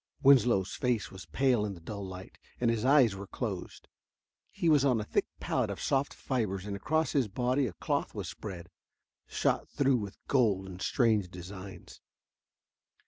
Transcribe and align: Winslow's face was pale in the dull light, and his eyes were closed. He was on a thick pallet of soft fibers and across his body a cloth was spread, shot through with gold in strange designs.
Winslow's 0.23 0.73
face 0.73 1.11
was 1.11 1.27
pale 1.27 1.63
in 1.63 1.75
the 1.75 1.79
dull 1.79 2.03
light, 2.03 2.39
and 2.59 2.71
his 2.71 2.83
eyes 2.83 3.15
were 3.15 3.27
closed. 3.27 3.87
He 4.49 4.67
was 4.67 4.83
on 4.83 4.99
a 4.99 5.03
thick 5.03 5.27
pallet 5.39 5.69
of 5.69 5.79
soft 5.79 6.15
fibers 6.15 6.65
and 6.65 6.75
across 6.75 7.11
his 7.11 7.27
body 7.27 7.67
a 7.67 7.73
cloth 7.73 8.15
was 8.15 8.27
spread, 8.27 8.71
shot 9.27 9.69
through 9.69 9.97
with 9.97 10.17
gold 10.27 10.65
in 10.65 10.79
strange 10.79 11.29
designs. 11.29 12.01